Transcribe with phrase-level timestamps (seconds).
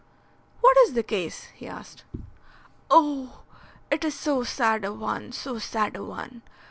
[0.61, 2.05] "What is the case?" he asked.
[2.89, 3.43] "Oh,
[3.91, 5.31] it is so sad a one!
[5.31, 6.41] So sad a one!